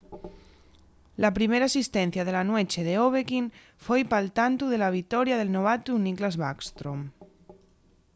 [1.23, 3.45] la primera asistencia de la nueche d'ovechkin
[3.85, 6.99] foi pal tantu de la victoria del novatu nicklas backstrom